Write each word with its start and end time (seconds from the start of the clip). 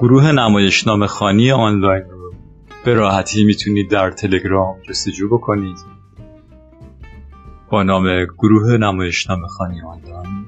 گروه 0.00 0.32
نمایشنامه 0.32 1.06
خانی 1.06 1.50
آنلاین 1.50 2.04
رو 2.10 2.34
به 2.84 2.94
راحتی 2.94 3.44
می‌تونید 3.44 3.90
در 3.90 4.10
تلگرام 4.10 4.76
جستجو 4.88 5.28
بکنید. 5.28 5.76
با 7.70 7.82
نام 7.82 8.24
گروه 8.24 8.76
نمایشنامه 8.76 9.46
خانی 9.46 9.80
آنلاین 9.82 10.46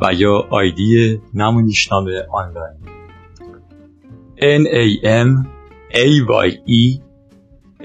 و 0.00 0.14
یا 0.14 0.46
آیدی 0.50 1.20
نمایشنامه 1.34 2.26
آنلاین. 2.32 2.76
N 4.36 4.62
A 4.66 4.84
M 5.24 5.30
A 5.90 6.06
Y 6.46 6.50
E 6.68 7.00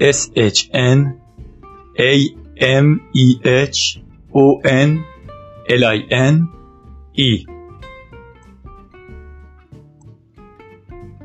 S 0.00 0.30
H 0.36 0.60
N 0.72 0.98
A 1.98 2.14
M 2.60 2.86
E 3.14 3.26
H 3.44 3.98
O 4.34 4.44
N 4.64 4.90
L 5.68 5.84
I 5.84 5.98
N 6.30 6.36
E. 7.18 7.59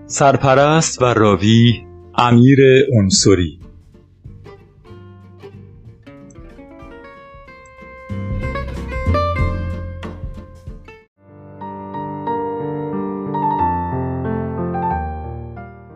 سرپرست 0.07 1.01
و 1.01 1.05
راوی 1.05 1.85
امیر 2.15 2.59
انصری. 2.93 3.59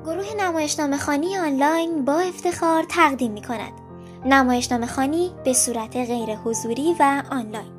گروه 0.05 0.25
نمایشنامه 0.39 0.97
خانی 0.97 1.37
آنلاین 1.37 2.05
با 2.05 2.19
افتخار 2.19 2.83
تقدیم 2.89 3.31
می 3.31 3.41
کند. 3.41 3.73
نمایشنامه 4.25 4.85
خانی 4.85 5.31
به 5.45 5.53
صورت 5.53 5.95
غیر 5.95 6.35
حضوری 6.35 6.95
و 6.99 7.23
آنلاین. 7.31 7.71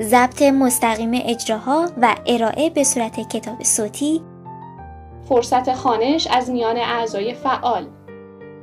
ضبط 0.00 0.42
مستقیم 0.42 1.10
اجراها 1.14 1.90
و 2.02 2.16
ارائه 2.26 2.70
به 2.70 2.84
صورت 2.84 3.28
کتاب 3.28 3.62
صوتی 3.62 4.22
فرصت 5.28 5.74
خانش 5.74 6.26
از 6.30 6.50
میان 6.50 6.76
اعضای 6.76 7.34
فعال. 7.34 7.86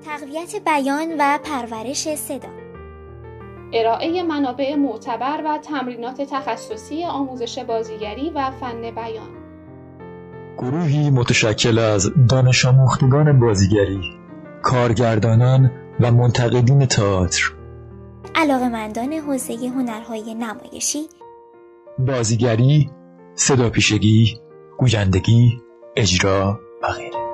تقویت 0.06 0.56
بیان 0.66 1.08
و 1.20 1.40
پرورش 1.44 2.16
صدا. 2.16 2.50
ارائه 3.74 4.24
منابع 4.24 4.76
معتبر 4.76 5.42
و 5.46 5.58
تمرینات 5.58 6.22
تخصصی 6.22 7.06
آموزش 7.06 7.60
بازیگری 7.60 8.30
و 8.36 8.52
فن 8.52 8.82
بیان. 8.82 9.30
گروهی 10.58 11.10
متشکل 11.10 11.80
از 11.80 12.12
دانش 12.30 12.66
آموختگان 12.66 13.40
بازیگری 13.40 14.02
کارگردانان 14.62 15.72
و 16.00 16.12
منتقدین 16.12 16.86
تئاتر. 16.86 17.52
علاقمندان 18.36 19.14
حوزه 19.14 19.54
هنرهای 19.54 20.34
نمایشی. 20.34 21.00
بازیگری 22.00 22.90
صدا 23.36 23.70
پیشگی 23.70 24.38
گویندگی 24.78 25.62
اجرا 25.95 26.59
و 26.82 26.88
غیره 26.88 27.29